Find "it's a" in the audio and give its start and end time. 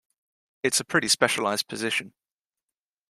0.63-0.83